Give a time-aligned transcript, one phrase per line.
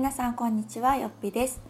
[0.00, 1.60] 皆さんこんにちはよっぴです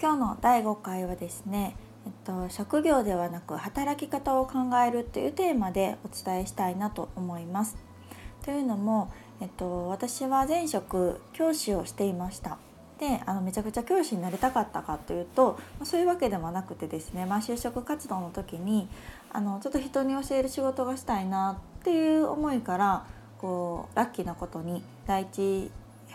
[0.00, 7.76] 今日の第5回はですねえっと、職業ではなく働き方を考えるというテーマでお伝えしたいなと思います。
[8.42, 9.12] というのも、
[9.42, 12.56] えっと、私は前職教師をしていました。
[12.98, 18.88] であのめちゃくちゃ教師になりたかったかというとそういうわけでもなくてですね、まあ、就職活動の時に
[19.30, 23.04] あのちょっと人に教える仕事がしたいなっていう思いから
[23.36, 25.70] こうラッキーなことに第一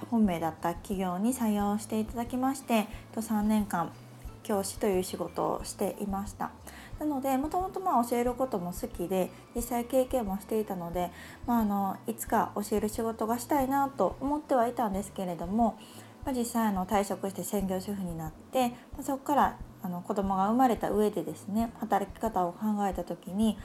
[0.06, 3.92] 本命だった企業に採用していただきまして3年間
[4.44, 6.52] 教師という仕事をしていました
[7.00, 11.12] なのでもともとまあ教えることも好きで実際経験もしていたので、
[11.46, 15.78] まあ、あのいつか教える仕事がしたいなと思ってはいたんですけれども、
[16.34, 23.58] 実際の退職して専業主婦になって、ま、そこからあの子供が生まれた上でですね働き方を考えた時に、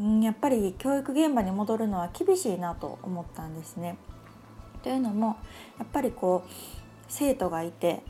[0.00, 3.96] うん、やっぱり教育現場に戻るのは厳しいなと思ったんですね。
[4.82, 5.36] というのも
[5.78, 6.50] やっぱりこう
[7.08, 8.02] 生徒がいて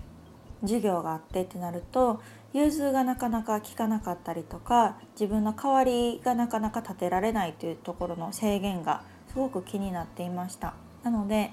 [0.63, 2.21] 授業があってってなると
[2.53, 10.75] 融通がなかなか効かなかったりとか自分の代わりがなかなか立てられないというところの制限がすごく気になっていました。
[11.05, 11.53] なので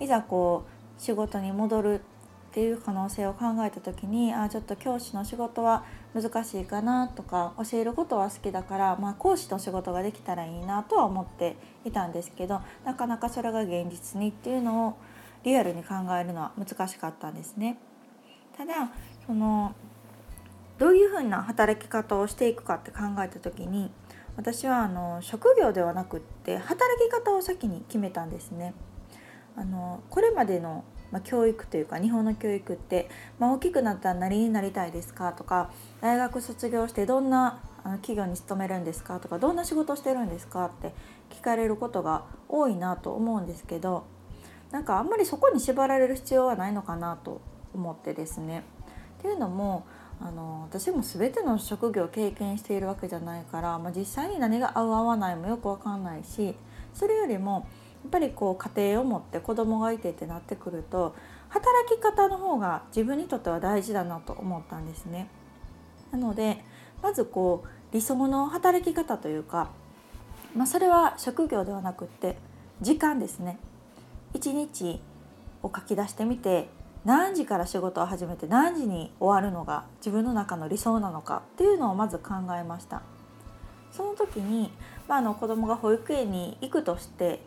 [0.00, 0.64] いざこ
[0.98, 2.00] う仕事に戻る
[2.54, 14.96] っていう可能性を考えた時にあちょっと教師の仕事は難しいかなとか教えることは好きだから、まあ、講師の仕事ができたらいいなとは思っていたんですけどなかなかそれが現実にっていうのを
[15.42, 17.76] リアルに考えるのは難しかったんですね。
[18.56, 18.92] ただ
[19.26, 19.74] その
[20.78, 23.90] どういうふうな働き方をしていくかって考えた時に
[24.36, 28.74] 私はあの職業ではなくって働き方を先に決めたんですね。
[29.56, 30.84] あのこれまでの、
[31.14, 35.32] まあ、教育というか日本の教育って、まあ、大きくなったら何になりたいですか？
[35.32, 35.70] とか
[36.00, 37.60] 大学卒業してどんな
[38.02, 39.20] 企業に勤めるんですか？
[39.20, 40.64] とかどんな仕事してるんですか？
[40.66, 40.92] って
[41.30, 44.06] 聞かれることが多いなと思うんですけど
[44.72, 47.40] なんかあんまりそこに縛られる必要はないのかなと
[47.72, 48.64] 思ってですね。
[49.20, 49.86] っていうのも
[50.20, 56.56] あの私も全ての職業を経験しているわけじゃないから、まあ、実際に何が合う合わないもよく分かんないし
[56.92, 57.68] それよりも
[58.06, 61.14] っぱりこう家庭を持って子供がいてってなってくると
[61.48, 65.28] 働き方の方が自分にとっては大事だなと思ったんですね。
[66.10, 66.62] なので
[67.02, 69.70] まずこう理想の働き方というか、
[70.54, 72.36] まあ、それは職業ではなくって
[72.80, 73.58] 時間ですね。
[74.32, 75.00] 一日
[75.62, 76.68] を書き出してみて
[77.04, 83.02] 何時から仕事を始めて何時に終わるのが自分の中の理想なのかっていうのをまず考えました
[83.92, 84.72] その時に、
[85.06, 87.40] まあ、あの子供が保育園に行くとして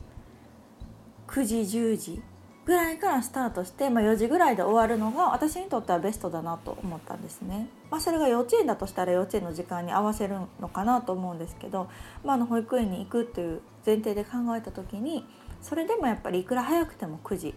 [1.27, 2.21] 9時10時
[2.67, 7.69] ぐらいからスタートして、まあ、4時ぐらいで終わるのが私にとってはベストだなと思ったんですね。
[7.89, 11.89] まあ、それが幼稚園だとしたら幼稚園の時間に合わせるのかなと思うんですけど、
[12.25, 15.25] まあ、あの保育園に行くという前提で考えた時に
[15.61, 17.55] それでもやっぱりいくら早くても9時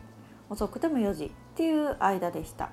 [0.49, 2.71] 遅くても4時っていう間でした。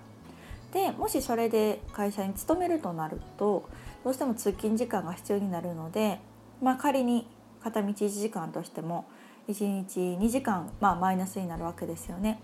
[0.74, 3.68] でもしそれで会社に勤めるとなると
[4.03, 6.19] どうしても通勤時間が必要になるので、
[6.62, 7.25] まあ、仮に
[7.64, 9.08] 片道1時間としても
[9.47, 12.40] 1日2時間、まあ、マイナスになるわけですよね。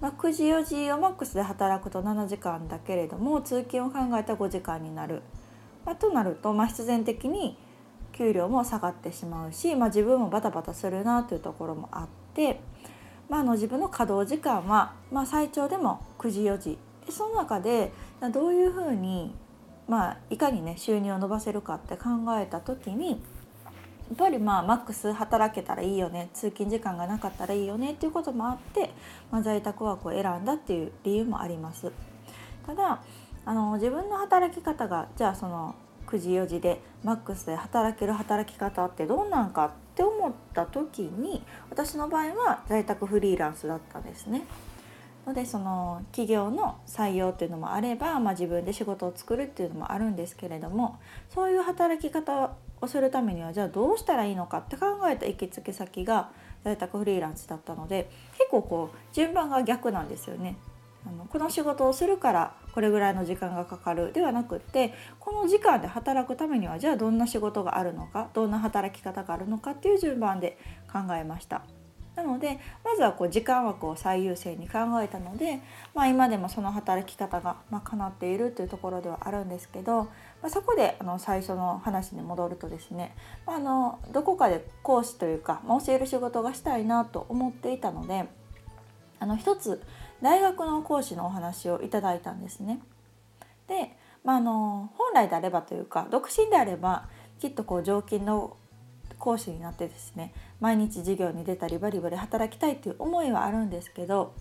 [0.00, 5.22] まあ、9時4時をマックスで働くと7時間だけれども通勤を考えたら5時間になる。
[5.84, 7.56] まあ、となると、まあ、必然的に
[8.12, 12.60] 給料も下がってしまうし、まあ、自分もバタバタするなというところもあって。
[13.28, 17.92] まあ、あの自分の稼働時間は、まあ、最長でも9時4時でその中で
[18.32, 19.34] どういうふうに、
[19.86, 22.08] まあ、いかにね収入を伸ばせるかって考
[22.38, 23.22] えた時に
[24.16, 28.90] ぱりまあマックス働けたらいいよね通勤時間がなかったらいいよねっていうこともあって、
[29.30, 31.92] まあ、在宅ワークを選んだっていう理由もあります。
[32.66, 33.02] ただ
[33.44, 35.74] あの自分の働き方がじゃあその
[36.06, 44.42] 9時4時でマックスで働ける働き方ってどうなんかって思った時に私の場合は在宅フリーランスだったんですね。
[45.28, 50.98] のでその企業の採用っていうのもあれば、まあ、自分で仕事を作るっていうのもあるんですけれども
[51.28, 56.30] そういう働き方をするためにはじゃあどうしたらいいのかって考えた行きつけ先が
[56.64, 60.56] 在宅フリーランスだったので結構こう順番が逆なんですよね。
[61.06, 70.58] あのこの仕事をするからこれぐらいの時間がかかるではなくってこの時間で働くためにはじゃあどんな仕事があるのかどんな働き方があるのかっていう順番で
[70.92, 71.62] 考えました。
[72.18, 75.60] なのでまずはこう時間枠を最優先に考えたので、
[75.94, 80.10] まあ、今でもその働き方がま叶っているというところではあるんですけど、ま
[80.48, 83.14] あ、そこであの最初の話に戻るとですね、
[83.46, 88.26] まあ、あのどこかで講師というか、ま教える仕事がしたいなと思っていたので
[89.20, 89.80] あの一つ
[90.20, 92.80] 大学の講師のお話をいただいたんですね。
[93.68, 97.06] で、まあ、あの本来であればというか独身であれば
[97.38, 98.56] きっとこう常勤の
[99.18, 104.34] 講師になってですね毎日授業に出たりバリバリ働きたいっていう思いはあるんですけど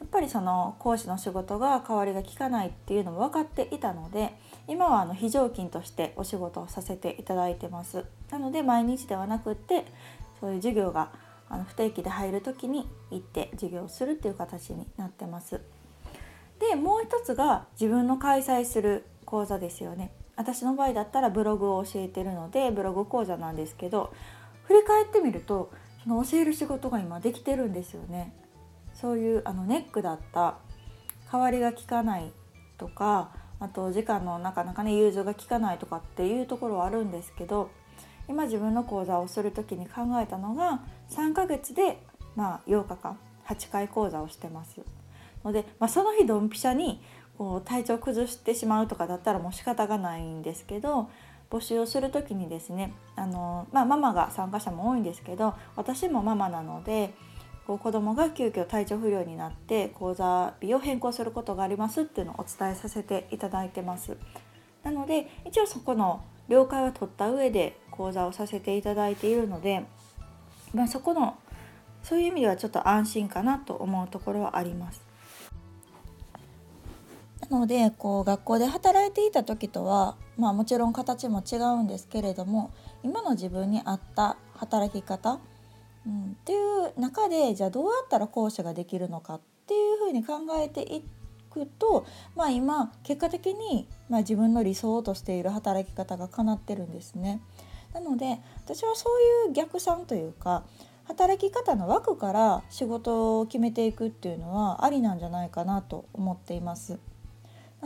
[0.00, 4.34] やっぱりその講師の仕事が代わりが利かないっていうのも分かっていたので
[4.68, 8.04] 今はあの非常勤としてお仕事をさせていただいてます。
[8.30, 9.84] なので毎日ではなくって
[10.40, 11.10] そういう授業が
[11.48, 15.60] あの不定期で入る時に行って授業をするっていう形になってます。
[16.58, 20.10] でもう一つが自分の開催する講座ですよね。
[20.36, 24.12] 私の場合だったらブログを教えてるのでブログ講座なんですけど
[24.64, 25.70] 振り返ってみると
[26.02, 28.34] その教える仕事が今できてるんですよね。
[28.92, 30.56] そういうあのネックだった
[31.30, 32.32] 代わりが利かない
[32.78, 37.70] とかあと時間のなかなかね融通が利かないとかっていうところはあるんですけど
[38.28, 41.98] 今自分の講座をする時に考えたのが3ヶ月で
[42.36, 44.80] まあ8日間8回講座をしてます。
[45.44, 47.02] ので、まあ、その日ドンピシャに
[47.38, 51.10] こう体調崩してしまうとかだったらもう仕方がないんですけど
[51.50, 57.14] 募集をする時にですねあの、まあ、ママが参加者も多いんですけど私もママなので
[57.66, 64.16] こう子供が急遽体調不良になって講座日を変更することがありますっていうのをお伝えさせていただいてます。
[64.82, 69.86] なので一応そこの了解は取った上で講座をさせていただいているので、
[70.74, 71.38] まあ、そこの
[72.02, 75.13] そういう意味ではちょっと安心かなと思うところはあります。
[77.50, 85.40] なのでこう学校で働いていた時とは、まあ、もちろん形も違うんですけれども今の自分に合った働き方、
[86.06, 91.04] うん、っていう中でじゃあどうやったら講師ができるのかっていうふうに考えてい
[91.50, 97.40] くと、まあ、今結果的に、まあ、自分の理想としている働き方が叶ってるんですね。
[97.92, 99.08] なので私はそ
[99.44, 100.64] ういう逆算というか
[101.04, 106.98] 働き方の枠から仕事を決めていくっていうのはありなんじゃないかなと思っています。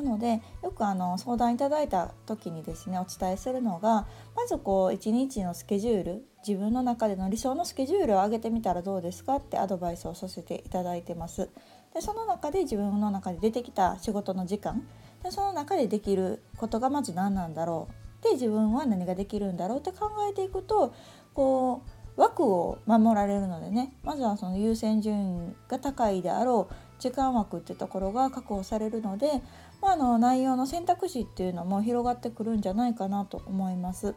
[0.02, 4.06] なのでよくあの相談いただいた時にですねお伝えするのが
[4.36, 11.50] まずこう一日のスケジュール自分の中での理想のスケジュールを上げてみたらどうですかってアドバイスをさせていただいてます。
[11.94, 14.86] でその中で自分の中で出てきた仕事の時間
[15.24, 17.88] でその中でできることがまず何なんだろ
[18.20, 20.94] うで自分は何ができるんだろうって考えていくと
[21.34, 21.82] こ
[22.16, 29.40] う枠を守られるのでねまずはその優先順位が高いであろう時間枠ってところが確保されるので
[29.80, 34.14] まあ、の内容の選択肢っていうのも広がってくるんじゃないかなと思います。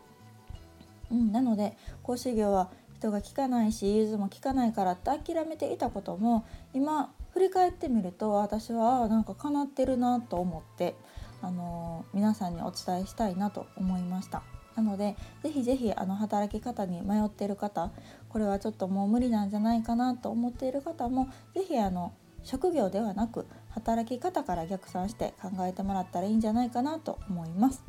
[1.11, 10.95] うん、なので講師業は人が聞かないし融通も聞かないからって諦めていたことも今振り返ってみると私はなんか叶ってるなと思って、
[11.41, 14.43] あのー、皆さんにお伝えしたいなと思いました。
[14.75, 17.91] なのでぜひぜひあの働き方に迷っている方
[18.29, 22.13] これはちょっともう無理なんじゃないかなと思っている方も是非あの
[22.43, 27.83] 職業ではなく働き方から逆算して考えてもらったらいいんじゃないかなと思います。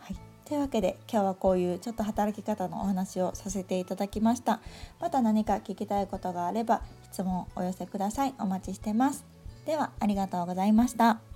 [0.00, 4.60] はい、というわけで今日はこういうちょっと働き方のお話をさせていただきました。
[5.00, 8.34] また何か聞きたいことがあれば質問お寄せください。
[8.38, 9.24] お待ちしてます。
[9.66, 11.31] ではありがとうございました。